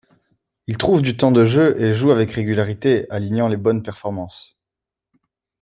Il 0.65 0.79
trouve 0.79 1.03
du 1.03 1.15
temps 1.15 1.31
de 1.31 1.45
jeu 1.45 1.79
et 1.79 1.93
joue 1.93 2.09
avec 2.09 2.31
régularité, 2.31 3.05
alignant 3.11 3.47
les 3.47 3.55
bonnes 3.55 3.83
performances. 3.83 4.57